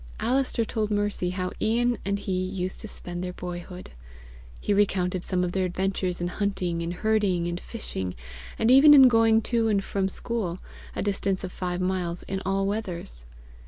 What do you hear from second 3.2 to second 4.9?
their boyhood. He